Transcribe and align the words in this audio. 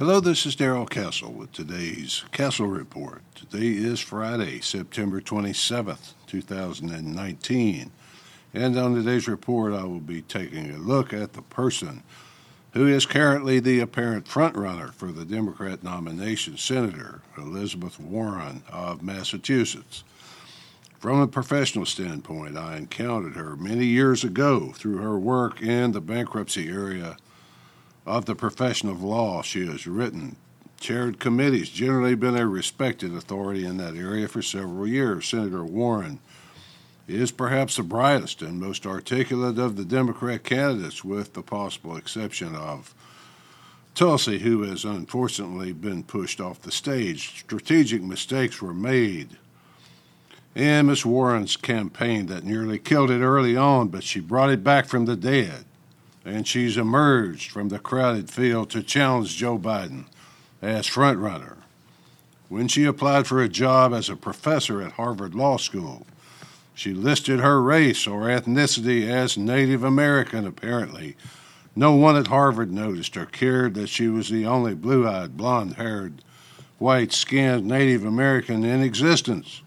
Hello, 0.00 0.18
this 0.18 0.46
is 0.46 0.56
Darrell 0.56 0.86
Castle 0.86 1.30
with 1.30 1.52
today's 1.52 2.24
Castle 2.32 2.68
Report. 2.68 3.20
Today 3.34 3.66
is 3.66 4.00
Friday, 4.00 4.60
September 4.60 5.20
27th, 5.20 6.14
2019. 6.26 7.90
And 8.54 8.78
on 8.78 8.94
today's 8.94 9.28
report, 9.28 9.74
I 9.74 9.84
will 9.84 10.00
be 10.00 10.22
taking 10.22 10.70
a 10.70 10.78
look 10.78 11.12
at 11.12 11.34
the 11.34 11.42
person 11.42 12.02
who 12.72 12.86
is 12.86 13.04
currently 13.04 13.60
the 13.60 13.80
apparent 13.80 14.24
frontrunner 14.24 14.94
for 14.94 15.12
the 15.12 15.26
Democrat 15.26 15.84
nomination, 15.84 16.56
Senator 16.56 17.20
Elizabeth 17.36 18.00
Warren 18.00 18.62
of 18.72 19.02
Massachusetts. 19.02 20.02
From 20.98 21.20
a 21.20 21.28
professional 21.28 21.84
standpoint, 21.84 22.56
I 22.56 22.78
encountered 22.78 23.34
her 23.34 23.54
many 23.54 23.84
years 23.84 24.24
ago 24.24 24.72
through 24.74 24.96
her 24.96 25.18
work 25.18 25.60
in 25.60 25.92
the 25.92 26.00
bankruptcy 26.00 26.70
area 26.70 27.18
of 28.06 28.24
the 28.24 28.34
profession 28.34 28.88
of 28.88 29.02
law 29.02 29.42
she 29.42 29.66
has 29.66 29.86
written, 29.86 30.36
chaired 30.78 31.20
committees, 31.20 31.68
generally 31.68 32.14
been 32.14 32.36
a 32.36 32.46
respected 32.46 33.14
authority 33.14 33.64
in 33.64 33.76
that 33.76 33.96
area 33.96 34.26
for 34.26 34.42
several 34.42 34.86
years. 34.86 35.28
Senator 35.28 35.64
Warren 35.64 36.18
is 37.06 37.32
perhaps 37.32 37.76
the 37.76 37.82
brightest 37.82 38.40
and 38.40 38.60
most 38.60 38.86
articulate 38.86 39.58
of 39.58 39.76
the 39.76 39.84
Democrat 39.84 40.44
candidates, 40.44 41.04
with 41.04 41.34
the 41.34 41.42
possible 41.42 41.96
exception 41.96 42.54
of 42.54 42.94
Tulsi, 43.94 44.38
who 44.38 44.62
has 44.62 44.84
unfortunately 44.84 45.72
been 45.72 46.02
pushed 46.02 46.40
off 46.40 46.62
the 46.62 46.70
stage. 46.70 47.40
Strategic 47.40 48.02
mistakes 48.02 48.62
were 48.62 48.72
made 48.72 49.36
in 50.54 50.86
Miss 50.86 51.04
Warren's 51.04 51.56
campaign 51.56 52.26
that 52.26 52.44
nearly 52.44 52.78
killed 52.78 53.10
it 53.10 53.20
early 53.20 53.56
on, 53.56 53.88
but 53.88 54.04
she 54.04 54.20
brought 54.20 54.50
it 54.50 54.64
back 54.64 54.86
from 54.86 55.04
the 55.04 55.16
dead 55.16 55.64
and 56.24 56.46
she's 56.46 56.76
emerged 56.76 57.50
from 57.50 57.68
the 57.68 57.78
crowded 57.78 58.30
field 58.30 58.70
to 58.70 58.82
challenge 58.82 59.36
Joe 59.36 59.58
Biden 59.58 60.04
as 60.60 60.86
frontrunner. 60.86 61.56
When 62.48 62.68
she 62.68 62.84
applied 62.84 63.26
for 63.26 63.40
a 63.40 63.48
job 63.48 63.94
as 63.94 64.08
a 64.08 64.16
professor 64.16 64.82
at 64.82 64.92
Harvard 64.92 65.34
Law 65.34 65.56
School, 65.56 66.06
she 66.74 66.92
listed 66.92 67.40
her 67.40 67.62
race 67.62 68.06
or 68.06 68.22
ethnicity 68.22 69.08
as 69.08 69.36
Native 69.36 69.84
American, 69.84 70.46
apparently. 70.46 71.16
No 71.76 71.94
one 71.94 72.16
at 72.16 72.26
Harvard 72.26 72.72
noticed 72.72 73.16
or 73.16 73.26
cared 73.26 73.74
that 73.74 73.88
she 73.88 74.08
was 74.08 74.28
the 74.28 74.46
only 74.46 74.74
blue 74.74 75.06
eyed, 75.06 75.36
blonde 75.36 75.74
haired, 75.74 76.22
white 76.78 77.12
skinned 77.12 77.66
Native 77.66 78.04
American 78.04 78.64
in 78.64 78.82
existence. 78.82 79.62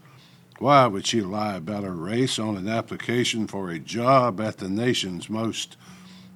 Why 0.59 0.87
would 0.87 1.05
she 1.05 1.21
lie 1.21 1.55
about 1.55 1.83
her 1.83 1.91
race 1.91 2.37
on 2.39 2.57
an 2.57 2.67
application 2.67 3.47
for 3.47 3.69
a 3.69 3.79
job 3.79 4.41
at 4.41 4.57
the 4.57 4.69
nation's 4.69 5.29
most 5.29 5.77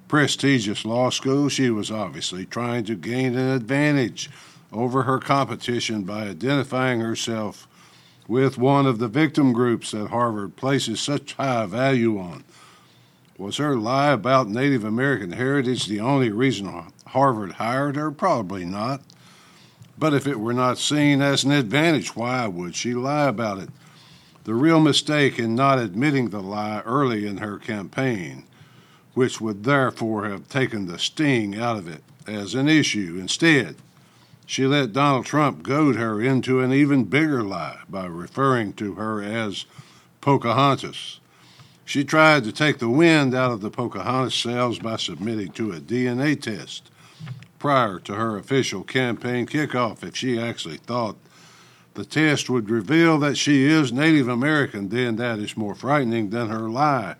prestigious 0.08 0.84
law 0.84 1.10
school, 1.10 1.48
she 1.48 1.70
was 1.70 1.90
obviously 1.90 2.46
trying 2.46 2.84
to 2.84 2.96
gain 2.96 3.36
an 3.36 3.50
advantage 3.50 4.30
over 4.72 5.04
her 5.04 5.18
competition 5.18 6.02
by 6.02 6.28
identifying 6.28 7.00
herself 7.00 7.68
with 8.26 8.58
one 8.58 8.86
of 8.86 8.98
the 8.98 9.08
victim 9.08 9.52
groups 9.52 9.92
that 9.92 10.08
Harvard 10.08 10.56
places 10.56 11.00
such 11.00 11.34
high 11.34 11.66
value 11.66 12.18
on. 12.18 12.44
Was 13.38 13.58
her 13.58 13.76
lie 13.76 14.10
about 14.10 14.48
Native 14.48 14.84
American 14.84 15.32
heritage 15.32 15.86
the 15.86 16.00
only 16.00 16.30
reason 16.30 16.92
Harvard 17.06 17.52
hired 17.52 17.96
her? 17.96 18.10
Probably 18.10 18.64
not. 18.64 19.02
But 19.96 20.12
if 20.12 20.26
it 20.26 20.40
were 20.40 20.52
not 20.52 20.78
seen 20.78 21.22
as 21.22 21.44
an 21.44 21.52
advantage, 21.52 22.14
why 22.16 22.46
would 22.46 22.74
she 22.74 22.94
lie 22.94 23.28
about 23.28 23.58
it? 23.58 23.70
The 24.44 24.54
real 24.54 24.80
mistake 24.80 25.38
in 25.38 25.54
not 25.54 25.78
admitting 25.78 26.30
the 26.30 26.40
lie 26.40 26.82
early 26.84 27.26
in 27.26 27.38
her 27.38 27.58
campaign 27.58 28.44
which 29.18 29.40
would 29.40 29.64
therefore 29.64 30.28
have 30.28 30.48
taken 30.48 30.86
the 30.86 30.96
sting 30.96 31.58
out 31.58 31.76
of 31.76 31.88
it 31.88 32.04
as 32.28 32.54
an 32.54 32.68
issue. 32.68 33.16
Instead, 33.18 33.74
she 34.46 34.64
let 34.64 34.92
Donald 34.92 35.26
Trump 35.26 35.64
goad 35.64 35.96
her 35.96 36.22
into 36.22 36.60
an 36.60 36.72
even 36.72 37.02
bigger 37.02 37.42
lie 37.42 37.80
by 37.88 38.06
referring 38.06 38.72
to 38.72 38.94
her 38.94 39.20
as 39.20 39.66
Pocahontas. 40.20 41.18
She 41.84 42.04
tried 42.04 42.44
to 42.44 42.52
take 42.52 42.78
the 42.78 42.88
wind 42.88 43.34
out 43.34 43.50
of 43.50 43.60
the 43.60 43.72
Pocahontas 43.72 44.36
sails 44.36 44.78
by 44.78 44.94
submitting 44.94 45.50
to 45.50 45.72
a 45.72 45.80
DNA 45.80 46.40
test 46.40 46.88
prior 47.58 47.98
to 47.98 48.14
her 48.14 48.36
official 48.36 48.84
campaign 48.84 49.46
kickoff. 49.46 50.04
If 50.04 50.14
she 50.14 50.38
actually 50.38 50.76
thought 50.76 51.16
the 51.94 52.04
test 52.04 52.48
would 52.48 52.70
reveal 52.70 53.18
that 53.18 53.36
she 53.36 53.66
is 53.66 53.92
Native 53.92 54.28
American, 54.28 54.90
then 54.90 55.16
that 55.16 55.40
is 55.40 55.56
more 55.56 55.74
frightening 55.74 56.30
than 56.30 56.50
her 56.50 56.70
lie 56.70 57.16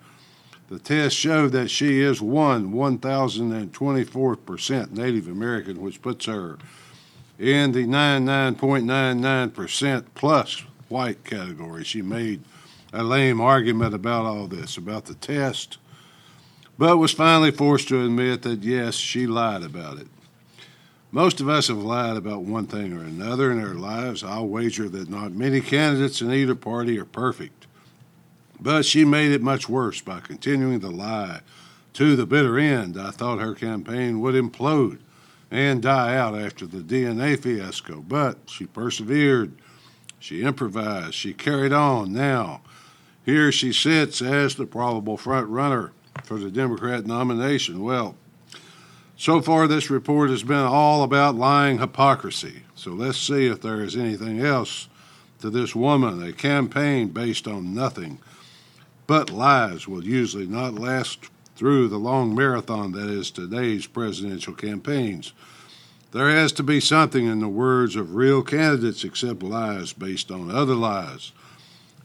the 0.69 0.79
test 0.79 1.15
showed 1.15 1.51
that 1.53 1.69
she 1.69 1.99
is 1.99 2.21
one 2.21 2.71
1,024% 2.71 4.91
Native 4.91 5.27
American, 5.27 5.81
which 5.81 6.01
puts 6.01 6.25
her 6.25 6.57
in 7.39 7.71
the 7.71 7.85
99.99% 7.85 10.05
plus 10.13 10.63
white 10.87 11.23
category. 11.23 11.83
She 11.83 12.03
made 12.03 12.43
a 12.93 13.03
lame 13.03 13.41
argument 13.41 13.95
about 13.95 14.25
all 14.25 14.47
this, 14.47 14.77
about 14.77 15.05
the 15.05 15.15
test, 15.15 15.79
but 16.77 16.97
was 16.97 17.13
finally 17.13 17.51
forced 17.51 17.87
to 17.87 18.05
admit 18.05 18.43
that 18.43 18.63
yes, 18.63 18.93
she 18.95 19.25
lied 19.25 19.63
about 19.63 19.97
it. 19.97 20.07
Most 21.11 21.41
of 21.41 21.49
us 21.49 21.69
have 21.69 21.77
lied 21.77 22.15
about 22.15 22.43
one 22.43 22.67
thing 22.67 22.93
or 22.93 23.01
another 23.01 23.51
in 23.51 23.59
our 23.59 23.73
lives. 23.73 24.23
I'll 24.23 24.47
wager 24.47 24.87
that 24.89 25.09
not 25.09 25.31
many 25.31 25.61
candidates 25.61 26.21
in 26.21 26.31
either 26.31 26.53
party 26.53 26.99
are 26.99 27.05
perfect. 27.05 27.65
But 28.59 28.85
she 28.85 29.05
made 29.05 29.31
it 29.31 29.41
much 29.41 29.69
worse 29.69 30.01
by 30.01 30.19
continuing 30.19 30.79
to 30.81 30.89
lie 30.89 31.41
to 31.93 32.15
the 32.15 32.25
bitter 32.25 32.57
end. 32.57 32.99
I 32.99 33.11
thought 33.11 33.39
her 33.39 33.55
campaign 33.55 34.19
would 34.19 34.35
implode 34.35 34.99
and 35.51 35.81
die 35.81 36.15
out 36.15 36.35
after 36.35 36.67
the 36.67 36.79
DNA 36.79 37.37
fiasco, 37.39 38.03
but 38.07 38.37
she 38.45 38.65
persevered. 38.65 39.53
She 40.19 40.43
improvised. 40.43 41.15
She 41.15 41.33
carried 41.33 41.73
on. 41.73 42.13
Now, 42.13 42.61
here 43.25 43.51
she 43.51 43.71
sits 43.71 44.21
as 44.21 44.55
the 44.55 44.65
probable 44.65 45.17
front 45.17 45.47
runner 45.47 45.91
for 46.23 46.37
the 46.37 46.51
Democrat 46.51 47.05
nomination. 47.05 47.81
Well, 47.81 48.15
so 49.15 49.41
far, 49.41 49.67
this 49.67 49.89
report 49.89 50.29
has 50.29 50.43
been 50.43 50.57
all 50.57 51.03
about 51.03 51.35
lying 51.35 51.79
hypocrisy. 51.79 52.63
So 52.75 52.91
let's 52.91 53.17
see 53.17 53.47
if 53.47 53.61
there 53.61 53.81
is 53.81 53.95
anything 53.95 54.39
else 54.39 54.87
to 55.41 55.49
this 55.49 55.75
woman, 55.75 56.21
a 56.21 56.33
campaign 56.33 57.09
based 57.09 57.47
on 57.47 57.73
nothing 57.73 58.19
but 59.09 59.31
lies 59.31 59.87
will 59.87 60.05
usually 60.05 60.45
not 60.45 60.75
last 60.75 61.31
through 61.55 61.87
the 61.87 61.97
long 61.97 62.35
marathon 62.35 62.91
that 62.91 63.09
is 63.09 63.31
today's 63.31 63.87
presidential 63.87 64.53
campaigns. 64.53 65.33
There 66.11 66.29
has 66.29 66.51
to 66.53 66.63
be 66.63 66.79
something 66.79 67.25
in 67.25 67.39
the 67.39 67.47
words 67.47 67.95
of 67.95 68.13
real 68.13 68.43
candidates 68.43 69.03
except 69.03 69.41
lies 69.41 69.93
based 69.93 70.29
on 70.29 70.51
other 70.51 70.75
lies. 70.75 71.31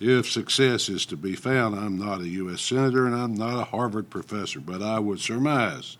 If 0.00 0.30
success 0.30 0.88
is 0.88 1.04
to 1.04 1.16
be 1.18 1.34
found, 1.34 1.78
I'm 1.78 1.98
not 1.98 2.22
a 2.22 2.28
U.S. 2.28 2.62
Senator 2.62 3.04
and 3.04 3.14
I'm 3.14 3.34
not 3.34 3.60
a 3.60 3.64
Harvard 3.64 4.08
professor, 4.08 4.60
but 4.60 4.80
I 4.80 4.98
would 4.98 5.20
surmise 5.20 5.98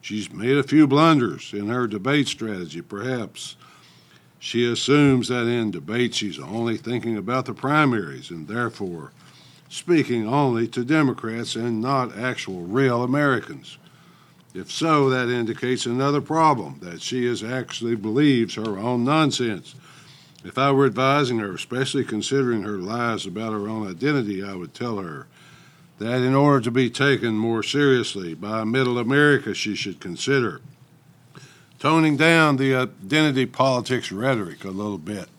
she's 0.00 0.32
made 0.32 0.58
a 0.58 0.64
few 0.64 0.88
blunders 0.88 1.52
in 1.52 1.68
her 1.68 1.86
debate 1.86 2.26
strategy. 2.26 2.82
Perhaps 2.82 3.54
she 4.40 4.68
assumes 4.68 5.28
that 5.28 5.46
in 5.46 5.70
debate 5.70 6.16
she's 6.16 6.40
only 6.40 6.78
thinking 6.78 7.16
about 7.16 7.44
the 7.44 7.54
primaries 7.54 8.28
and 8.28 8.48
therefore 8.48 9.12
speaking 9.72 10.28
only 10.28 10.68
to 10.68 10.84
Democrats 10.84 11.56
and 11.56 11.80
not 11.80 12.14
actual 12.16 12.60
real 12.60 13.02
Americans. 13.02 13.78
If 14.54 14.70
so, 14.70 15.08
that 15.08 15.30
indicates 15.30 15.86
another 15.86 16.20
problem 16.20 16.78
that 16.82 17.00
she 17.00 17.24
is 17.24 17.42
actually 17.42 17.96
believes 17.96 18.56
her 18.56 18.78
own 18.78 19.02
nonsense. 19.02 19.74
If 20.44 20.58
I 20.58 20.72
were 20.72 20.84
advising 20.84 21.38
her, 21.38 21.54
especially 21.54 22.04
considering 22.04 22.64
her 22.64 22.76
lies 22.76 23.24
about 23.24 23.54
her 23.54 23.66
own 23.66 23.88
identity, 23.88 24.44
I 24.44 24.54
would 24.56 24.74
tell 24.74 24.98
her 24.98 25.26
that 25.98 26.20
in 26.20 26.34
order 26.34 26.60
to 26.64 26.70
be 26.70 26.90
taken 26.90 27.38
more 27.38 27.62
seriously 27.62 28.34
by 28.34 28.64
middle 28.64 28.98
America, 28.98 29.54
she 29.54 29.74
should 29.74 30.00
consider 30.00 30.60
toning 31.78 32.18
down 32.18 32.58
the 32.58 32.74
identity 32.74 33.46
politics 33.46 34.12
rhetoric 34.12 34.64
a 34.64 34.70
little 34.70 34.98
bit 34.98 35.30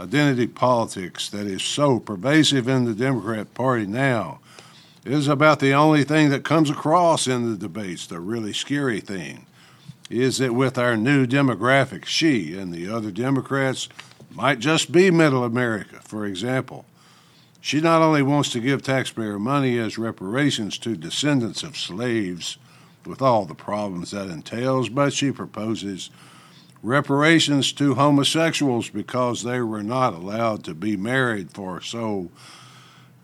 identity 0.00 0.46
politics 0.46 1.28
that 1.28 1.46
is 1.46 1.62
so 1.62 2.00
pervasive 2.00 2.68
in 2.68 2.86
the 2.86 2.94
Democrat 2.94 3.52
Party 3.54 3.86
now 3.86 4.40
is 5.04 5.28
about 5.28 5.60
the 5.60 5.72
only 5.72 6.04
thing 6.04 6.30
that 6.30 6.44
comes 6.44 6.70
across 6.70 7.26
in 7.26 7.50
the 7.50 7.56
debates. 7.56 8.06
The 8.06 8.20
really 8.20 8.52
scary 8.52 9.00
thing 9.00 9.46
is 10.08 10.38
that 10.38 10.54
with 10.54 10.78
our 10.78 10.96
new 10.96 11.26
demographic, 11.26 12.06
she 12.06 12.58
and 12.58 12.72
the 12.72 12.88
other 12.88 13.10
Democrats 13.10 13.88
might 14.30 14.58
just 14.58 14.90
be 14.90 15.10
middle 15.10 15.44
America. 15.44 16.00
For 16.02 16.24
example, 16.26 16.86
she 17.60 17.80
not 17.80 18.02
only 18.02 18.22
wants 18.22 18.50
to 18.52 18.60
give 18.60 18.82
taxpayer 18.82 19.38
money 19.38 19.78
as 19.78 19.98
reparations 19.98 20.78
to 20.78 20.96
descendants 20.96 21.62
of 21.62 21.76
slaves 21.76 22.56
with 23.04 23.20
all 23.20 23.44
the 23.44 23.54
problems 23.54 24.12
that 24.12 24.28
entails, 24.28 24.88
but 24.88 25.12
she 25.12 25.30
proposes 25.30 26.10
reparations 26.82 27.72
to 27.74 27.94
homosexuals 27.94 28.88
because 28.88 29.42
they 29.42 29.60
were 29.60 29.82
not 29.82 30.14
allowed 30.14 30.64
to 30.64 30.74
be 30.74 30.96
married 30.96 31.50
for 31.52 31.80
so 31.80 32.30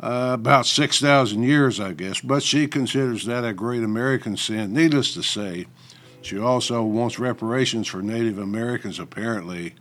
uh, 0.01 0.33
about 0.35 0.67
6,000 0.67 1.43
years, 1.43 1.81
I 1.81 1.93
guess. 1.93 2.21
But 2.21 2.43
she 2.43 2.69
considers 2.69 3.25
that 3.25 3.45
a 3.45 3.55
great 3.55 3.83
American 3.83 4.37
sin. 4.37 4.75
Needless 4.75 5.15
to 5.15 5.23
say, 5.23 5.67
She 6.21 6.39
also 6.39 6.83
wants 6.83 7.19
reparations 7.19 7.89
for 7.89 8.03
Native 8.03 8.39
Americans, 8.39 8.99
apparently, 8.99 9.75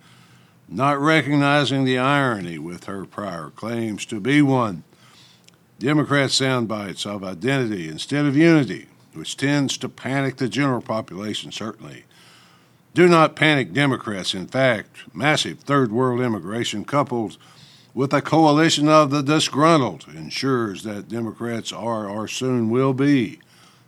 not 0.69 0.99
recognizing 0.99 1.83
the 1.83 1.97
irony 1.97 2.57
with 2.57 2.85
her 2.85 3.05
prior 3.05 3.49
claims 3.49 4.05
to 4.05 4.19
be 4.19 4.41
one. 4.41 4.83
Democrat 5.79 6.29
soundbites 6.29 7.05
of 7.05 7.23
identity 7.23 7.89
instead 7.89 8.25
of 8.25 8.37
unity, 8.37 8.87
which 9.13 9.35
tends 9.35 9.77
to 9.77 9.89
panic 9.89 10.37
the 10.37 10.47
general 10.47 10.81
population, 10.81 11.51
certainly. 11.51 12.05
Do 12.95 13.09
not 13.09 13.35
panic 13.35 13.73
Democrats. 13.73 14.33
In 14.33 14.47
fact, 14.47 15.13
massive 15.13 15.59
third 15.59 15.91
world 15.91 16.21
immigration 16.21 16.85
coupled 16.85 17.37
with 17.93 18.13
a 18.13 18.21
coalition 18.21 18.87
of 18.87 19.09
the 19.09 19.21
disgruntled 19.21 20.05
ensures 20.15 20.83
that 20.83 21.09
Democrats 21.09 21.73
are 21.73 22.07
or 22.07 22.29
soon 22.29 22.69
will 22.69 22.93
be 22.93 23.39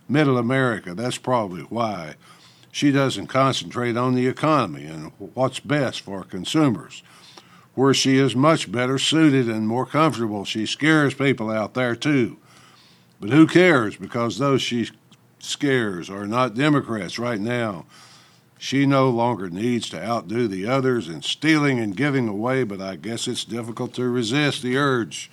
middle 0.09 0.37
America. 0.37 0.93
That's 0.93 1.17
probably 1.17 1.61
why 1.61 2.15
she 2.69 2.91
doesn't 2.91 3.27
concentrate 3.27 3.95
on 3.95 4.13
the 4.13 4.27
economy 4.27 4.83
and 4.83 5.13
what's 5.17 5.61
best 5.61 6.01
for 6.01 6.25
consumers. 6.25 7.01
Where 7.75 7.93
she 7.93 8.17
is 8.17 8.35
much 8.35 8.69
better 8.69 8.99
suited 8.99 9.47
and 9.47 9.69
more 9.69 9.85
comfortable, 9.85 10.43
she 10.43 10.65
scares 10.65 11.13
people 11.13 11.49
out 11.49 11.75
there 11.75 11.95
too. 11.95 12.39
But 13.21 13.29
who 13.29 13.47
cares 13.47 13.95
because 13.95 14.37
those 14.37 14.61
she 14.61 14.89
scares 15.39 16.09
are 16.09 16.27
not 16.27 16.55
Democrats 16.55 17.17
right 17.17 17.39
now. 17.39 17.85
She 18.57 18.85
no 18.85 19.09
longer 19.09 19.49
needs 19.49 19.89
to 19.89 20.03
outdo 20.03 20.47
the 20.47 20.65
others 20.65 21.07
in 21.07 21.21
stealing 21.21 21.79
and 21.79 21.95
giving 21.95 22.27
away, 22.27 22.63
but 22.63 22.81
I 22.81 22.95
guess 22.95 23.27
it's 23.27 23.45
difficult 23.45 23.93
to 23.93 24.09
resist 24.09 24.63
the 24.63 24.77
urge 24.77 25.29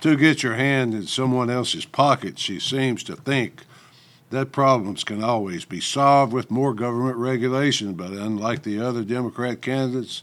to 0.00 0.16
get 0.16 0.42
your 0.42 0.54
hand 0.54 0.94
in 0.94 1.06
someone 1.06 1.48
else's 1.48 1.84
pocket. 1.84 2.38
She 2.38 2.60
seems 2.60 3.02
to 3.04 3.16
think 3.16 3.64
that 4.30 4.52
problems 4.52 5.04
can 5.04 5.22
always 5.22 5.64
be 5.64 5.80
solved 5.80 6.32
with 6.32 6.50
more 6.50 6.74
government 6.74 7.16
regulation, 7.16 7.94
but 7.94 8.12
unlike 8.12 8.62
the 8.62 8.80
other 8.80 9.04
Democrat 9.04 9.62
candidates, 9.62 10.22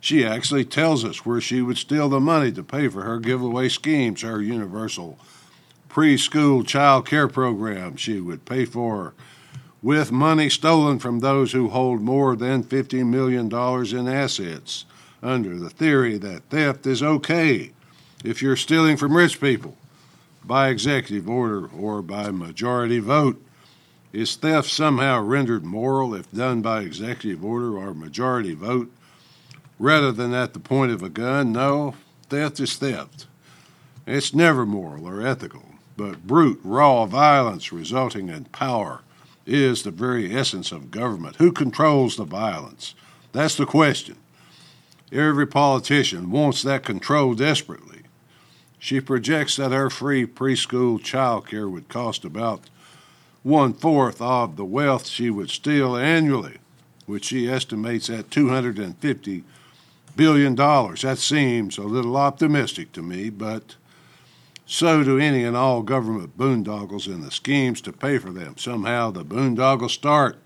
she 0.00 0.24
actually 0.24 0.64
tells 0.64 1.04
us 1.04 1.24
where 1.24 1.40
she 1.40 1.62
would 1.62 1.78
steal 1.78 2.08
the 2.08 2.20
money 2.20 2.52
to 2.52 2.62
pay 2.62 2.88
for 2.88 3.02
her 3.02 3.18
giveaway 3.18 3.68
schemes, 3.68 4.22
her 4.22 4.42
universal 4.42 5.18
preschool 5.88 6.66
child 6.66 7.06
care 7.06 7.28
program 7.28 7.96
she 7.96 8.20
would 8.20 8.44
pay 8.44 8.64
for 8.64 9.14
with 9.86 10.10
money 10.10 10.50
stolen 10.50 10.98
from 10.98 11.20
those 11.20 11.52
who 11.52 11.68
hold 11.68 12.00
more 12.00 12.34
than 12.34 12.60
$50 12.60 13.06
million 13.06 13.46
in 13.96 14.12
assets, 14.12 14.84
under 15.22 15.56
the 15.56 15.70
theory 15.70 16.18
that 16.18 16.42
theft 16.50 16.84
is 16.88 17.04
okay 17.04 17.70
if 18.24 18.42
you're 18.42 18.56
stealing 18.56 18.96
from 18.96 19.16
rich 19.16 19.40
people 19.40 19.76
by 20.44 20.70
executive 20.70 21.28
order 21.28 21.68
or 21.68 22.02
by 22.02 22.32
majority 22.32 22.98
vote. 22.98 23.40
Is 24.12 24.34
theft 24.34 24.68
somehow 24.68 25.22
rendered 25.22 25.64
moral 25.64 26.16
if 26.16 26.32
done 26.32 26.62
by 26.62 26.80
executive 26.80 27.44
order 27.44 27.78
or 27.78 27.94
majority 27.94 28.54
vote 28.54 28.90
rather 29.78 30.10
than 30.10 30.34
at 30.34 30.52
the 30.52 30.58
point 30.58 30.90
of 30.90 31.04
a 31.04 31.08
gun? 31.08 31.52
No, 31.52 31.94
theft 32.28 32.58
is 32.58 32.74
theft. 32.74 33.28
It's 34.04 34.34
never 34.34 34.66
moral 34.66 35.06
or 35.06 35.24
ethical, 35.24 35.76
but 35.96 36.26
brute, 36.26 36.58
raw 36.64 37.06
violence 37.06 37.72
resulting 37.72 38.28
in 38.28 38.46
power 38.46 39.02
is 39.46 39.82
the 39.82 39.90
very 39.90 40.34
essence 40.34 40.72
of 40.72 40.90
government. 40.90 41.36
Who 41.36 41.52
controls 41.52 42.16
the 42.16 42.24
violence? 42.24 42.94
That's 43.32 43.56
the 43.56 43.66
question. 43.66 44.16
Every 45.12 45.46
politician 45.46 46.30
wants 46.30 46.62
that 46.62 46.84
control 46.84 47.34
desperately. 47.34 48.02
She 48.78 49.00
projects 49.00 49.56
that 49.56 49.72
her 49.72 49.88
free 49.88 50.26
preschool 50.26 51.02
child 51.02 51.48
care 51.48 51.68
would 51.68 51.88
cost 51.88 52.24
about 52.24 52.68
one 53.42 53.72
fourth 53.72 54.20
of 54.20 54.56
the 54.56 54.64
wealth 54.64 55.06
she 55.06 55.30
would 55.30 55.50
steal 55.50 55.96
annually, 55.96 56.56
which 57.06 57.26
she 57.26 57.48
estimates 57.48 58.10
at 58.10 58.30
$250 58.30 59.44
billion. 60.16 60.54
That 60.56 61.18
seems 61.18 61.78
a 61.78 61.82
little 61.82 62.16
optimistic 62.16 62.92
to 62.92 63.02
me, 63.02 63.30
but 63.30 63.76
so 64.66 65.04
do 65.04 65.18
any 65.18 65.44
and 65.44 65.56
all 65.56 65.82
government 65.82 66.36
boondoggles 66.36 67.06
and 67.06 67.22
the 67.22 67.30
schemes 67.30 67.80
to 67.82 67.92
pay 67.92 68.18
for 68.18 68.30
them. 68.30 68.56
Somehow 68.58 69.12
the 69.12 69.24
boondoggles 69.24 69.90
start 69.90 70.38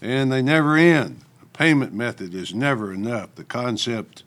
and 0.00 0.32
they 0.32 0.40
never 0.40 0.76
end. 0.76 1.20
The 1.40 1.46
payment 1.46 1.92
method 1.92 2.34
is 2.34 2.54
never 2.54 2.92
enough. 2.92 3.34
The 3.34 3.44
concept 3.44 4.24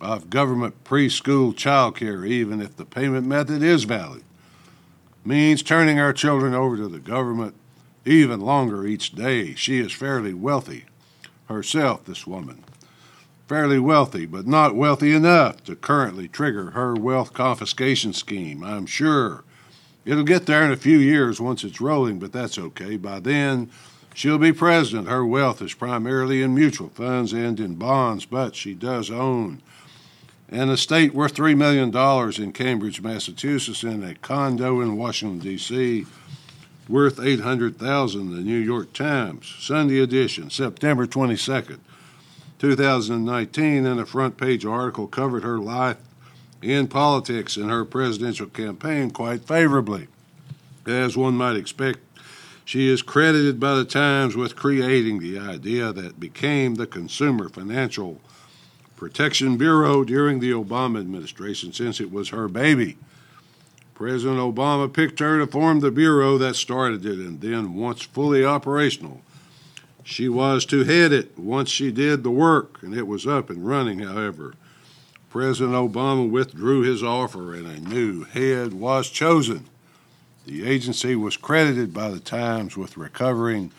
of 0.00 0.30
government 0.30 0.84
preschool 0.84 1.56
child 1.56 1.96
care, 1.96 2.24
even 2.24 2.60
if 2.60 2.76
the 2.76 2.86
payment 2.86 3.26
method 3.26 3.62
is 3.64 3.82
valid, 3.82 4.22
means 5.24 5.62
turning 5.62 5.98
our 5.98 6.12
children 6.12 6.54
over 6.54 6.76
to 6.76 6.88
the 6.88 7.00
government 7.00 7.54
even 8.04 8.40
longer 8.40 8.86
each 8.86 9.12
day. 9.12 9.54
She 9.54 9.80
is 9.80 9.92
fairly 9.92 10.34
wealthy 10.34 10.84
herself, 11.48 12.04
this 12.04 12.26
woman 12.28 12.64
fairly 13.52 13.78
wealthy, 13.78 14.24
but 14.24 14.46
not 14.46 14.74
wealthy 14.74 15.12
enough 15.12 15.62
to 15.62 15.76
currently 15.76 16.26
trigger 16.26 16.70
her 16.70 16.94
wealth 16.94 17.34
confiscation 17.34 18.10
scheme. 18.14 18.64
I'm 18.64 18.86
sure 18.86 19.44
it'll 20.06 20.24
get 20.24 20.46
there 20.46 20.64
in 20.64 20.72
a 20.72 20.76
few 20.76 20.96
years 20.96 21.38
once 21.38 21.62
it's 21.62 21.78
rolling, 21.78 22.18
but 22.18 22.32
that's 22.32 22.56
okay. 22.56 22.96
By 22.96 23.20
then, 23.20 23.70
she'll 24.14 24.38
be 24.38 24.54
president. 24.54 25.08
Her 25.08 25.26
wealth 25.26 25.60
is 25.60 25.74
primarily 25.74 26.40
in 26.40 26.54
mutual 26.54 26.88
funds 26.88 27.34
and 27.34 27.60
in 27.60 27.74
bonds, 27.74 28.24
but 28.24 28.56
she 28.56 28.72
does 28.72 29.10
own 29.10 29.60
an 30.48 30.70
estate 30.70 31.12
worth 31.12 31.34
$3 31.34 31.54
million 31.54 31.94
in 32.42 32.52
Cambridge, 32.54 33.02
Massachusetts, 33.02 33.82
and 33.82 34.02
a 34.02 34.14
condo 34.14 34.80
in 34.80 34.96
Washington, 34.96 35.40
D.C. 35.40 36.06
worth 36.88 37.20
800000 37.20 38.30
the 38.34 38.40
New 38.40 38.56
York 38.56 38.94
Times, 38.94 39.54
Sunday 39.60 40.00
edition, 40.00 40.48
September 40.48 41.06
22nd. 41.06 41.80
2019, 42.62 43.84
and 43.84 43.98
a 43.98 44.06
front 44.06 44.36
page 44.36 44.64
article 44.64 45.08
covered 45.08 45.42
her 45.42 45.58
life 45.58 45.96
in 46.62 46.86
politics 46.86 47.56
and 47.56 47.68
her 47.68 47.84
presidential 47.84 48.46
campaign 48.46 49.10
quite 49.10 49.44
favorably. 49.44 50.06
As 50.86 51.16
one 51.16 51.34
might 51.34 51.56
expect, 51.56 51.98
she 52.64 52.88
is 52.88 53.02
credited 53.02 53.58
by 53.58 53.74
the 53.74 53.84
Times 53.84 54.36
with 54.36 54.54
creating 54.54 55.18
the 55.18 55.40
idea 55.40 55.92
that 55.92 56.20
became 56.20 56.76
the 56.76 56.86
Consumer 56.86 57.48
Financial 57.48 58.20
Protection 58.94 59.56
Bureau 59.56 60.04
during 60.04 60.38
the 60.38 60.52
Obama 60.52 61.00
administration, 61.00 61.72
since 61.72 62.00
it 62.00 62.12
was 62.12 62.28
her 62.28 62.46
baby. 62.46 62.96
President 63.94 64.38
Obama 64.38 64.92
picked 64.92 65.18
her 65.18 65.40
to 65.40 65.48
form 65.48 65.80
the 65.80 65.90
bureau 65.90 66.38
that 66.38 66.54
started 66.54 67.04
it, 67.04 67.18
and 67.18 67.40
then, 67.40 67.74
once 67.74 68.02
fully 68.02 68.44
operational, 68.44 69.20
she 70.04 70.28
was 70.28 70.64
to 70.66 70.84
head 70.84 71.12
it 71.12 71.38
once 71.38 71.68
she 71.68 71.92
did 71.92 72.22
the 72.22 72.30
work, 72.30 72.82
and 72.82 72.94
it 72.94 73.06
was 73.06 73.26
up 73.26 73.50
and 73.50 73.66
running, 73.66 74.00
however. 74.00 74.54
President 75.30 75.74
Obama 75.74 76.28
withdrew 76.28 76.82
his 76.82 77.02
offer, 77.02 77.54
and 77.54 77.66
a 77.66 77.80
new 77.80 78.24
head 78.24 78.74
was 78.74 79.08
chosen. 79.08 79.68
The 80.44 80.66
agency 80.66 81.14
was 81.16 81.36
credited 81.36 81.94
by 81.94 82.10
the 82.10 82.20
Times 82.20 82.76
with 82.76 82.96
recovering 82.96 83.70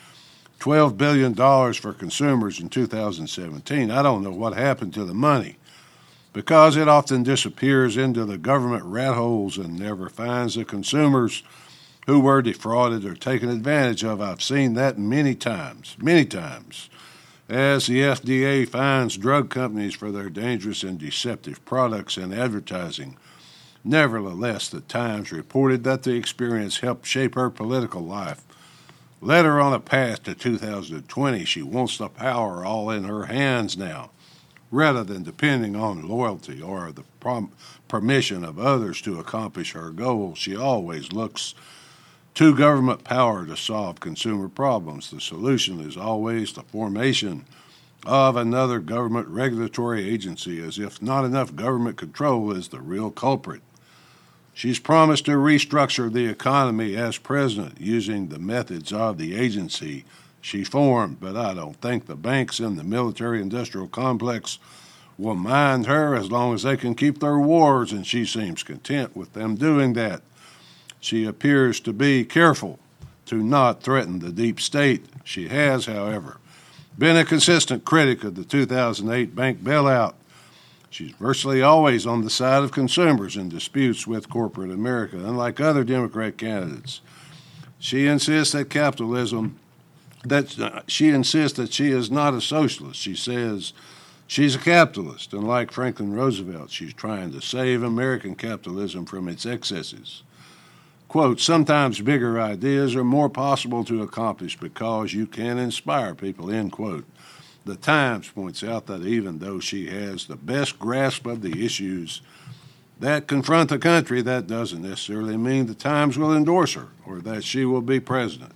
$12 0.59 0.97
billion 0.97 1.35
for 1.73 1.93
consumers 1.93 2.59
in 2.59 2.69
2017. 2.69 3.91
I 3.91 4.01
don't 4.01 4.23
know 4.23 4.31
what 4.31 4.53
happened 4.53 4.93
to 4.93 5.03
the 5.03 5.13
money 5.13 5.57
because 6.31 6.75
it 6.75 6.87
often 6.87 7.21
disappears 7.21 7.97
into 7.97 8.25
the 8.25 8.37
government 8.37 8.83
rat 8.85 9.13
holes 9.15 9.57
and 9.57 9.77
never 9.77 10.09
finds 10.09 10.55
the 10.55 10.65
consumers 10.65 11.43
who 12.07 12.19
were 12.19 12.41
defrauded 12.41 13.05
or 13.05 13.15
taken 13.15 13.49
advantage 13.49 14.03
of. 14.03 14.21
I've 14.21 14.41
seen 14.41 14.73
that 14.73 14.97
many 14.97 15.35
times, 15.35 15.95
many 15.99 16.25
times. 16.25 16.89
As 17.49 17.87
the 17.87 17.99
FDA 17.99 18.67
fines 18.67 19.17
drug 19.17 19.49
companies 19.49 19.93
for 19.93 20.11
their 20.11 20.29
dangerous 20.29 20.83
and 20.83 20.97
deceptive 20.97 21.63
products 21.65 22.17
and 22.17 22.33
advertising. 22.33 23.17
Nevertheless, 23.83 24.69
the 24.69 24.79
Times 24.79 25.31
reported 25.31 25.83
that 25.83 26.03
the 26.03 26.15
experience 26.15 26.79
helped 26.79 27.05
shape 27.05 27.35
her 27.35 27.49
political 27.49 28.01
life. 28.01 28.41
Led 29.19 29.45
her 29.45 29.59
on 29.59 29.73
a 29.73 29.79
path 29.79 30.23
to 30.23 30.33
2020. 30.35 31.45
She 31.45 31.61
wants 31.61 31.97
the 31.97 32.07
power 32.07 32.65
all 32.65 32.89
in 32.89 33.03
her 33.03 33.25
hands 33.25 33.77
now, 33.77 34.11
rather 34.71 35.03
than 35.03 35.23
depending 35.23 35.75
on 35.75 36.07
loyalty 36.07 36.61
or 36.61 36.91
the 36.91 37.03
prom- 37.19 37.51
permission 37.89 38.43
of 38.45 38.57
others 38.57 39.01
to 39.01 39.19
accomplish 39.19 39.73
her 39.73 39.91
goals. 39.91 40.37
She 40.37 40.55
always 40.55 41.11
looks 41.11 41.53
to 42.35 42.55
government 42.55 43.03
power 43.03 43.45
to 43.45 43.55
solve 43.55 43.99
consumer 43.99 44.49
problems. 44.49 45.11
The 45.11 45.21
solution 45.21 45.79
is 45.79 45.95
always 45.95 46.53
the 46.53 46.63
formation 46.63 47.45
of 48.05 48.35
another 48.35 48.79
government 48.79 49.27
regulatory 49.27 50.09
agency, 50.09 50.61
as 50.61 50.79
if 50.79 51.01
not 51.01 51.25
enough 51.25 51.55
government 51.55 51.97
control 51.97 52.51
is 52.51 52.69
the 52.69 52.81
real 52.81 53.11
culprit. 53.11 53.61
She's 54.53 54.79
promised 54.79 55.25
to 55.25 55.31
restructure 55.31 56.11
the 56.11 56.27
economy 56.27 56.95
as 56.95 57.17
president 57.17 57.79
using 57.79 58.27
the 58.27 58.39
methods 58.39 58.93
of 58.93 59.17
the 59.17 59.35
agency 59.35 60.05
she 60.41 60.63
formed, 60.63 61.19
but 61.19 61.37
I 61.37 61.53
don't 61.53 61.79
think 61.81 62.05
the 62.05 62.15
banks 62.15 62.59
in 62.59 62.75
the 62.75 62.83
military 62.83 63.41
industrial 63.41 63.87
complex 63.87 64.59
will 65.17 65.35
mind 65.35 65.85
her 65.85 66.13
as 66.15 66.31
long 66.31 66.53
as 66.53 66.63
they 66.63 66.75
can 66.75 66.95
keep 66.95 67.19
their 67.19 67.39
wars, 67.39 67.91
and 67.91 68.05
she 68.05 68.25
seems 68.25 68.61
content 68.63 69.15
with 69.15 69.33
them 69.33 69.55
doing 69.55 69.93
that. 69.93 70.21
She 71.03 71.25
appears 71.25 71.81
to 71.81 71.91
be 71.91 72.23
careful 72.23 72.79
to 73.25 73.35
not 73.35 73.83
threaten 73.83 74.19
the 74.19 74.31
deep 74.31 74.61
state. 74.61 75.03
She 75.25 75.49
has, 75.49 75.85
however, 75.85 76.37
been 76.97 77.17
a 77.17 77.25
consistent 77.25 77.83
critic 77.83 78.23
of 78.23 78.35
the 78.35 78.45
2008 78.45 79.35
bank 79.35 79.61
bailout. 79.61 80.13
She's 80.89 81.11
virtually 81.11 81.61
always 81.61 82.07
on 82.07 82.23
the 82.23 82.29
side 82.29 82.63
of 82.63 82.71
consumers 82.71 83.35
in 83.35 83.49
disputes 83.49 84.07
with 84.07 84.29
corporate 84.29 84.71
America, 84.71 85.17
unlike 85.17 85.59
other 85.59 85.83
Democrat 85.83 86.37
candidates. 86.37 87.01
She 87.79 88.07
insists 88.07 88.53
that 88.53 88.69
capitalism 88.69 89.59
that 90.23 90.57
uh, 90.57 90.83
she 90.87 91.09
insists 91.09 91.57
that 91.57 91.73
she 91.73 91.91
is 91.91 92.09
not 92.09 92.33
a 92.33 92.39
socialist. 92.39 92.97
She 92.97 93.13
says 93.13 93.73
she's 94.25 94.55
a 94.55 94.59
capitalist, 94.59 95.33
and 95.33 95.45
like 95.45 95.69
Franklin 95.69 96.13
Roosevelt, 96.13 96.71
she's 96.71 96.93
trying 96.93 97.33
to 97.33 97.41
save 97.41 97.83
American 97.83 98.35
capitalism 98.35 99.05
from 99.05 99.27
its 99.27 99.45
excesses. 99.45 100.23
Quote, 101.13 101.39
sometimes 101.39 102.01
bigger 102.01 102.41
ideas 102.41 102.95
are 102.95 103.03
more 103.03 103.29
possible 103.29 103.83
to 103.83 104.01
accomplish 104.01 104.57
because 104.57 105.13
you 105.13 105.27
can 105.27 105.59
inspire 105.59 106.15
people, 106.15 106.49
end 106.49 106.71
quote. 106.71 107.05
The 107.65 107.75
Times 107.75 108.31
points 108.31 108.63
out 108.63 108.87
that 108.87 109.03
even 109.03 109.37
though 109.37 109.59
she 109.59 109.91
has 109.91 110.25
the 110.25 110.35
best 110.35 110.79
grasp 110.79 111.27
of 111.27 111.43
the 111.43 111.63
issues 111.63 112.23
that 112.99 113.27
confront 113.27 113.69
the 113.69 113.77
country, 113.77 114.23
that 114.23 114.47
doesn't 114.47 114.81
necessarily 114.81 115.37
mean 115.37 115.67
the 115.67 115.75
Times 115.75 116.17
will 116.17 116.35
endorse 116.35 116.73
her 116.73 116.87
or 117.05 117.19
that 117.19 117.43
she 117.43 117.63
will 117.63 117.83
be 117.83 117.99
president. 117.99 118.53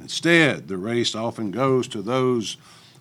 Instead, 0.00 0.66
the 0.66 0.78
race 0.78 1.14
often 1.14 1.52
goes 1.52 1.86
to 1.86 2.02
those 2.02 2.56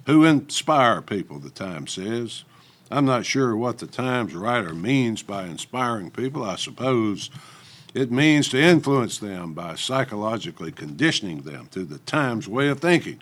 who 0.05 0.23
inspire 0.23 1.01
people, 1.01 1.39
the 1.39 1.49
Times 1.49 1.93
says. 1.93 2.43
I'm 2.91 3.05
not 3.05 3.25
sure 3.25 3.57
what 3.57 3.79
the 3.79 3.87
Times 3.87 4.35
writer 4.35 4.75
means 4.75 5.23
by 5.23 5.45
inspiring 5.45 6.11
people. 6.11 6.43
I 6.43 6.57
suppose 6.57 7.31
it 7.93 8.11
means 8.11 8.49
to 8.49 8.61
influence 8.61 9.17
them 9.17 9.53
by 9.53 9.75
psychologically 9.75 10.71
conditioning 10.71 11.41
them 11.41 11.67
to 11.71 11.83
the 11.83 11.99
Times 11.99 12.47
way 12.47 12.67
of 12.67 12.79
thinking. 12.79 13.21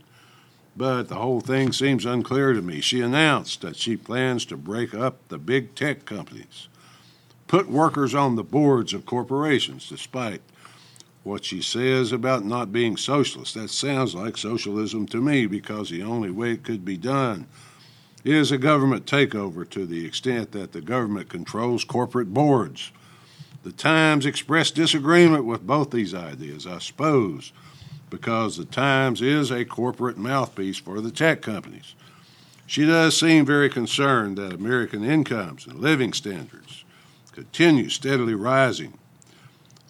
But 0.75 1.07
the 1.07 1.15
whole 1.15 1.41
thing 1.41 1.71
seems 1.71 2.05
unclear 2.05 2.53
to 2.53 2.61
me. 2.61 2.81
She 2.81 3.01
announced 3.01 3.61
that 3.61 3.77
she 3.77 3.97
plans 3.97 4.45
to 4.45 4.57
break 4.57 4.93
up 4.93 5.27
the 5.29 5.37
big 5.37 5.73
tech 5.73 6.05
companies, 6.05 6.67
put 7.47 7.69
workers 7.69 8.13
on 8.13 8.35
the 8.35 8.43
boards 8.43 8.93
of 8.93 9.05
corporations, 9.05 9.89
despite 9.89 10.41
what 11.23 11.43
she 11.43 11.61
says 11.61 12.11
about 12.11 12.45
not 12.45 12.71
being 12.71 12.95
socialist. 12.95 13.55
That 13.55 13.69
sounds 13.69 14.13
like 14.13 14.37
socialism 14.37 15.07
to 15.07 15.21
me 15.21 15.45
because 15.45 15.89
the 15.89 16.03
only 16.03 16.29
way 16.29 16.51
it 16.51 16.63
could 16.63 16.85
be 16.85 16.97
done 16.97 17.47
is 18.23 18.51
a 18.51 18.57
government 18.57 19.05
takeover 19.05 19.67
to 19.69 19.85
the 19.85 20.05
extent 20.05 20.51
that 20.51 20.73
the 20.73 20.81
government 20.81 21.29
controls 21.29 21.83
corporate 21.83 22.33
boards. 22.33 22.91
The 23.63 23.71
Times 23.71 24.25
expressed 24.25 24.75
disagreement 24.75 25.45
with 25.45 25.65
both 25.65 25.91
these 25.91 26.13
ideas, 26.13 26.65
I 26.65 26.79
suppose, 26.79 27.51
because 28.09 28.57
the 28.57 28.65
Times 28.65 29.21
is 29.21 29.51
a 29.51 29.65
corporate 29.65 30.17
mouthpiece 30.17 30.77
for 30.77 31.01
the 31.01 31.11
tech 31.11 31.41
companies. 31.41 31.95
She 32.65 32.85
does 32.85 33.17
seem 33.17 33.45
very 33.45 33.69
concerned 33.69 34.37
that 34.37 34.53
American 34.53 35.03
incomes 35.03 35.67
and 35.67 35.79
living 35.79 36.13
standards 36.13 36.83
continue 37.31 37.89
steadily 37.89 38.33
rising 38.33 38.97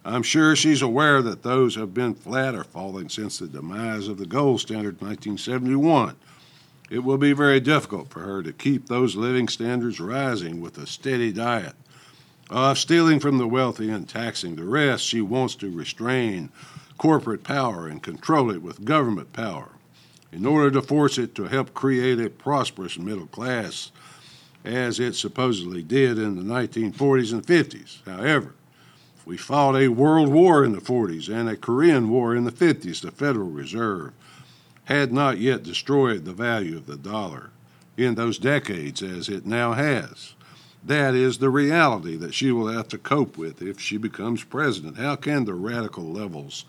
I'm 0.08 0.24
sure 0.24 0.56
she's 0.56 0.82
aware 0.82 1.22
that 1.22 1.44
those 1.44 1.76
have 1.76 1.94
been 1.94 2.16
flat 2.16 2.56
or 2.56 2.64
falling 2.64 3.10
since 3.10 3.40
the 3.40 3.48
demise 3.48 4.08
of 4.08 4.18
the 4.18 4.26
gold 4.26 4.62
standard 4.62 5.02
in 5.02 5.08
1971. 5.08 6.16
It 6.90 7.00
will 7.00 7.18
be 7.18 7.34
very 7.34 7.60
difficult 7.60 8.10
for 8.10 8.22
her 8.22 8.42
to 8.42 8.54
keep 8.54 8.88
those 8.88 9.18
living 9.18 9.50
standards 9.50 10.00
rising 10.00 10.62
with 10.62 10.78
a 10.78 10.88
steady 10.88 11.34
diet. 11.34 11.74
Of 12.50 12.77
stealing 12.77 13.20
from 13.20 13.39
the 13.39 13.48
wealthy 13.48 13.89
and 13.89 14.08
taxing 14.08 14.56
the 14.56 14.63
rest, 14.63 15.04
she 15.04 15.20
wants 15.20 15.56
to 15.56 15.70
restrain 15.70 16.50
corporate 16.98 17.44
power 17.44 17.88
and 17.88 18.01
control 18.01 18.51
it 18.51 18.62
with 18.62 18.86
government 18.86 19.34
power 19.34 19.70
in 20.32 20.46
order 20.46 20.72
to 20.72 20.82
force 20.82 21.18
it 21.18 21.36
to 21.36 21.46
help 21.46 21.74
create 21.74 22.20
a 22.20 22.30
prosperous 22.30 22.98
middle 22.98 23.27
class, 23.27 23.92
as 24.63 25.00
it 25.00 25.16
supposedly 25.16 25.84
did 25.84 26.18
in 26.18 26.36
the 26.36 26.42
1940s 26.42 27.34
and 27.34 27.46
50s. 27.46 27.98
However, 28.06 28.54
we 29.25 29.36
fought 29.36 29.75
a 29.75 29.89
world 29.89 30.30
war 30.30 30.63
in 30.63 30.72
the 30.72 30.80
40s 30.80 31.27
and 31.27 31.50
a 31.50 31.58
Korean 31.58 32.10
war 32.10 32.34
in 32.34 32.46
the 32.46 32.51
50s. 32.51 33.01
The 33.01 33.12
Federal 33.12 33.50
Reserve 33.50 34.13
had 34.86 35.12
not 35.12 35.38
yet 35.38 35.63
destroyed 35.63 36.24
the 36.24 36.32
value 36.32 36.77
of 36.77 36.86
the 36.86 36.96
dollar 36.96 37.50
in 37.98 38.16
those 38.16 38.38
decades 38.38 39.04
as 39.04 39.27
it 39.27 39.46
now 39.46 39.74
has. 39.74 40.34
That 40.84 41.15
is 41.15 41.38
the 41.38 41.50
reality 41.50 42.15
that 42.17 42.34
she 42.34 42.51
will 42.51 42.67
have 42.67 42.88
to 42.89 42.98
cope 42.98 43.38
with 43.38 43.62
if 43.62 43.79
she 43.79 43.98
becomes 43.98 44.43
president. 44.43 44.98
How 44.98 45.15
can 45.15 45.46
the 45.46 45.53
radical 45.53 46.05
levels 46.05 46.65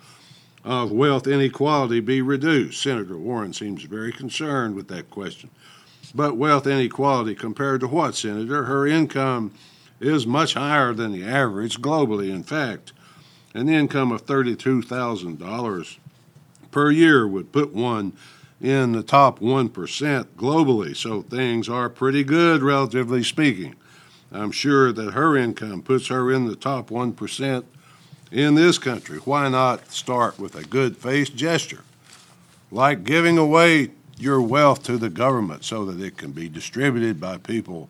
of 0.65 0.91
wealth 0.91 1.27
inequality 1.27 2.01
be 2.01 2.21
reduced? 2.21 2.83
Senator 2.83 3.17
Warren 3.17 3.53
seems 3.53 3.85
very 3.85 4.13
concerned 4.13 4.75
with 4.75 4.89
that 4.89 5.11
question. 5.11 5.51
But 6.15 6.37
wealth 6.37 6.67
inequality 6.67 7.35
compared 7.35 7.81
to 7.81 7.89
what, 7.89 8.17
Senator? 8.17 8.65
Her 8.65 8.87
income 8.87 9.53
is 10.01 10.27
much 10.27 10.55
higher 10.55 10.95
than 10.95 11.13
the 11.13 11.25
average 11.25 11.81
globally. 11.81 12.31
In 12.31 12.43
fact, 12.43 12.93
an 13.55 13.69
income 13.69 14.13
of 14.13 14.25
$32,000 14.27 15.99
per 16.71 16.91
year 16.91 17.27
would 17.27 17.53
put 17.53 17.75
one 17.75 18.13
in 18.61 18.93
the 18.93 19.03
top 19.03 19.41
1% 19.41 20.25
globally. 20.37 20.97
So 20.97 21.23
things 21.23 21.69
are 21.69 21.89
pretty 21.89 22.25
good, 22.25 22.63
relatively 22.63 23.23
speaking. 23.23 23.75
I'm 24.31 24.51
sure 24.51 24.93
that 24.93 25.15
her 25.15 25.37
income 25.37 25.83
puts 25.83 26.09
her 26.09 26.31
in 26.33 26.47
the 26.47 26.57
top 26.57 26.91
1% 26.91 27.65
in 28.31 28.55
this 28.55 28.79
country. 28.79 29.19
Why 29.19 29.49
not 29.49 29.91
start 29.91 30.39
with 30.39 30.55
a 30.55 30.65
good 30.65 30.97
faith 30.97 31.35
gesture? 31.35 31.85
Like 32.71 33.05
giving 33.05 33.39
away 33.39 33.91
your 34.19 34.43
wealth 34.43 34.83
to 34.83 34.99
the 34.99 35.09
government 35.09 35.65
so 35.65 35.85
that 35.87 36.05
it 36.05 36.19
can 36.19 36.33
be 36.33 36.49
distributed 36.49 37.21
by 37.21 37.39
people 37.39 37.89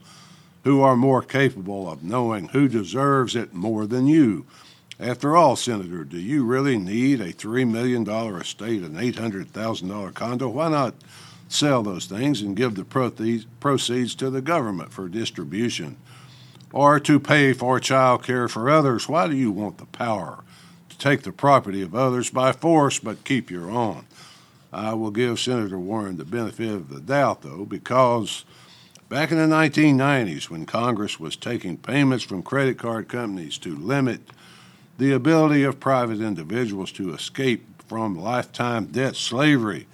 who 0.64 0.80
are 0.82 0.96
more 0.96 1.22
capable 1.22 1.90
of 1.90 2.04
knowing 2.04 2.48
who 2.48 2.68
deserves 2.68 3.34
it 3.34 3.54
more 3.54 3.86
than 3.86 4.06
you. 4.06 4.46
After 5.00 5.36
all, 5.36 5.56
Senator, 5.56 6.04
do 6.04 6.18
you 6.18 6.44
really 6.44 6.76
need 6.76 7.20
a 7.20 7.32
$3 7.32 7.70
million 7.70 8.08
estate 8.40 8.82
and 8.82 8.96
$800,000 8.96 10.14
condo? 10.14 10.48
Why 10.48 10.68
not 10.68 10.94
sell 11.48 11.82
those 11.82 12.06
things 12.06 12.42
and 12.42 12.56
give 12.56 12.74
the 12.74 12.84
proceeds 12.84 14.14
to 14.16 14.30
the 14.30 14.42
government 14.42 14.92
for 14.92 15.08
distribution 15.08 15.96
or 16.72 17.00
to 17.00 17.20
pay 17.20 17.52
for 17.52 17.80
child 17.80 18.24
care 18.24 18.48
for 18.48 18.70
others? 18.70 19.08
Why 19.08 19.28
do 19.28 19.36
you 19.36 19.50
want 19.50 19.78
the 19.78 19.86
power 19.86 20.44
to 20.88 20.98
take 20.98 21.22
the 21.22 21.32
property 21.32 21.82
of 21.82 21.94
others 21.94 22.30
by 22.30 22.52
force 22.52 22.98
but 22.98 23.24
keep 23.24 23.50
your 23.50 23.70
own? 23.70 24.06
I 24.72 24.94
will 24.94 25.10
give 25.10 25.40
Senator 25.40 25.78
Warren 25.78 26.18
the 26.18 26.24
benefit 26.24 26.70
of 26.70 26.90
the 26.90 27.00
doubt, 27.00 27.42
though, 27.42 27.64
because 27.64 28.44
Back 29.08 29.30
in 29.30 29.38
the 29.38 29.44
1990s, 29.44 30.50
when 30.50 30.66
Congress 30.66 31.18
was 31.18 31.34
taking 31.34 31.78
payments 31.78 32.24
from 32.24 32.42
credit 32.42 32.76
card 32.76 33.08
companies 33.08 33.56
to 33.58 33.74
limit 33.74 34.20
the 34.98 35.12
ability 35.12 35.62
of 35.62 35.80
private 35.80 36.20
individuals 36.20 36.92
to 36.92 37.14
escape 37.14 37.82
from 37.84 38.18
lifetime 38.18 38.84
debt 38.86 39.16
slavery 39.16 39.86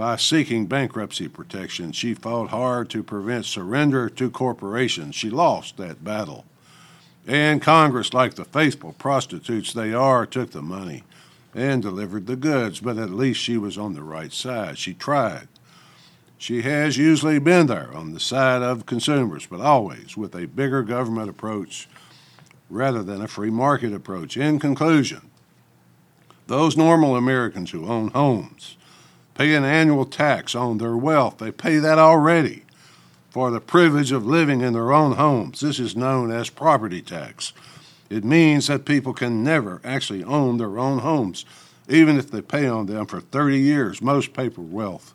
by 0.00 0.16
seeking 0.16 0.64
bankruptcy 0.64 1.28
protection, 1.28 1.92
she 1.92 2.14
fought 2.14 2.48
hard 2.48 2.88
to 2.88 3.02
prevent 3.02 3.44
surrender 3.44 4.08
to 4.08 4.30
corporations. 4.30 5.14
She 5.14 5.28
lost 5.28 5.76
that 5.76 6.02
battle. 6.02 6.46
And 7.26 7.60
Congress, 7.60 8.14
like 8.14 8.32
the 8.32 8.46
faithful 8.46 8.94
prostitutes 8.94 9.74
they 9.74 9.92
are, 9.92 10.24
took 10.24 10.52
the 10.52 10.62
money 10.62 11.04
and 11.54 11.82
delivered 11.82 12.26
the 12.26 12.36
goods, 12.36 12.80
but 12.80 12.96
at 12.96 13.10
least 13.10 13.40
she 13.40 13.58
was 13.58 13.76
on 13.76 13.92
the 13.92 14.02
right 14.02 14.32
side. 14.32 14.78
She 14.78 14.94
tried. 14.94 15.48
She 16.38 16.62
has 16.62 16.96
usually 16.96 17.38
been 17.38 17.66
there 17.66 17.94
on 17.94 18.14
the 18.14 18.20
side 18.20 18.62
of 18.62 18.86
consumers, 18.86 19.44
but 19.44 19.60
always 19.60 20.16
with 20.16 20.34
a 20.34 20.46
bigger 20.46 20.82
government 20.82 21.28
approach 21.28 21.90
rather 22.70 23.02
than 23.02 23.20
a 23.20 23.28
free 23.28 23.50
market 23.50 23.92
approach. 23.92 24.38
In 24.38 24.60
conclusion, 24.60 25.30
those 26.46 26.74
normal 26.74 27.16
Americans 27.16 27.72
who 27.72 27.86
own 27.86 28.08
homes 28.12 28.78
pay 29.40 29.54
an 29.54 29.64
annual 29.64 30.04
tax 30.04 30.54
on 30.54 30.76
their 30.76 30.94
wealth. 30.94 31.38
They 31.38 31.50
pay 31.50 31.78
that 31.78 31.98
already 31.98 32.64
for 33.30 33.50
the 33.50 33.58
privilege 33.58 34.12
of 34.12 34.26
living 34.26 34.60
in 34.60 34.74
their 34.74 34.92
own 34.92 35.12
homes. 35.12 35.60
This 35.60 35.78
is 35.78 35.96
known 35.96 36.30
as 36.30 36.50
property 36.50 37.00
tax. 37.00 37.54
It 38.10 38.22
means 38.22 38.66
that 38.66 38.84
people 38.84 39.14
can 39.14 39.42
never 39.42 39.80
actually 39.82 40.22
own 40.24 40.58
their 40.58 40.78
own 40.78 40.98
homes, 40.98 41.46
even 41.88 42.18
if 42.18 42.30
they 42.30 42.42
pay 42.42 42.68
on 42.68 42.84
them 42.84 43.06
for 43.06 43.18
30 43.18 43.58
years. 43.58 44.02
Most 44.02 44.34
paper 44.34 44.60
wealth 44.60 45.14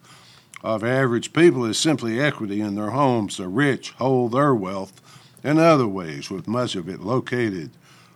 of 0.63 0.83
average 0.83 1.31
people 1.31 1.63
is 1.63 1.77
simply 1.77 2.19
equity 2.19 2.61
in 2.61 2.73
their 2.73 2.89
homes. 2.89 3.37
The 3.37 3.47
rich 3.47 3.91
hold 3.91 4.31
their 4.31 4.55
wealth 4.55 5.03
in 5.43 5.59
other 5.59 5.87
ways, 5.87 6.31
with 6.31 6.47
much 6.47 6.73
of 6.73 6.89
it 6.89 7.01
located 7.01 7.69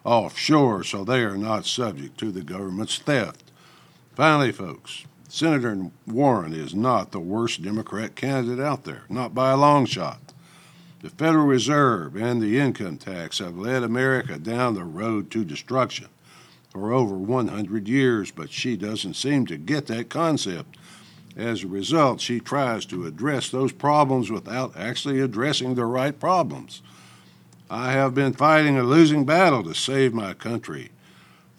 offshore, 0.04 0.84
so 0.84 1.04
they 1.04 1.22
are 1.22 1.38
not 1.38 1.68
subject 1.68 2.18
to 2.18 2.32
the 2.32 2.42
government's 2.42 2.98
theft. 2.98 3.44
Finally, 4.16 4.52
folks, 4.54 5.06
Senator 5.32 5.92
Warren 6.08 6.54
is 6.54 6.74
not 6.74 7.12
the 7.12 7.20
worst 7.20 7.62
Democrat 7.62 8.16
candidate 8.16 8.60
out 8.60 8.84
there, 8.84 9.04
not 9.10 9.36
by 9.36 9.52
a 9.52 9.58
long 9.58 9.86
shot. 9.86 10.34
The 11.02 11.12
Federal 11.12 11.46
Reserve 11.46 12.16
and 12.16 12.42
the 12.42 12.60
income 12.60 12.98
tax 12.98 13.38
have 13.38 13.56
led 13.56 13.84
America 13.84 14.40
down 14.40 14.74
the 14.74 14.84
road 14.84 15.30
to 15.32 15.46
destruction. 15.46 16.08
for 16.72 16.92
over 16.92 17.16
100 17.16 17.88
years, 17.88 18.30
but 18.30 18.52
she 18.52 18.78
doesn't 18.78 19.16
seem 19.16 19.46
to 19.48 19.58
get 19.58 19.88
that 19.88 20.08
concept. 20.08 20.78
As 21.36 21.64
a 21.64 21.68
result, 21.68 22.22
she 22.22 22.40
tries 22.40 22.86
to 22.88 23.08
address 23.08 23.50
those 23.50 23.72
problems 23.72 24.30
without 24.30 24.78
actually 24.78 25.20
addressing 25.20 25.74
the 25.74 25.86
right 25.86 26.20
problems. 26.20 26.84
I 27.72 27.92
have 27.92 28.14
been 28.14 28.34
fighting 28.34 28.78
a 28.78 28.84
losing 28.84 29.26
battle 29.26 29.64
to 29.64 29.74
save 29.74 30.14
my 30.14 30.34
country 30.34 30.92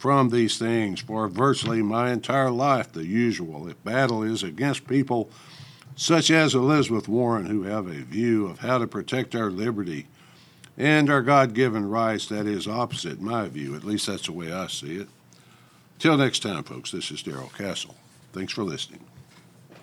from 0.01 0.31
these 0.31 0.57
things 0.57 0.99
for 0.99 1.29
virtually 1.29 1.83
my 1.83 2.11
entire 2.11 2.51
life. 2.51 2.91
The 2.91 3.05
usual 3.05 3.71
battle 3.85 4.23
is 4.23 4.43
against 4.43 4.89
people 4.89 5.29
such 5.95 6.31
as 6.31 6.55
Elizabeth 6.55 7.07
Warren 7.07 7.45
who 7.45 7.65
have 7.65 7.87
a 7.87 8.03
view 8.05 8.47
of 8.47 8.61
how 8.61 8.79
to 8.79 8.87
protect 8.87 9.35
our 9.35 9.51
liberty 9.51 10.07
and 10.79 11.11
our 11.11 11.21
God 11.21 11.53
given 11.53 11.87
rights 11.87 12.27
that 12.29 12.47
is 12.47 12.67
opposite 12.67 13.21
my 13.21 13.49
view. 13.49 13.77
At 13.77 13.85
least 13.85 14.07
that's 14.07 14.25
the 14.25 14.33
way 14.33 14.51
I 14.51 14.69
see 14.69 14.97
it. 14.97 15.09
Till 15.99 16.17
next 16.17 16.39
time, 16.39 16.65
folks, 16.65 16.93
this 16.93 17.11
is 17.11 17.23
Darrell 17.23 17.53
Castle. 17.59 17.95
Thanks 18.33 18.55
for 18.55 18.65
listening. 18.65 19.05